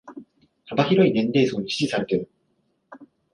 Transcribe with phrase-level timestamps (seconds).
[0.65, 2.31] 幅広い年齢層に支持されてる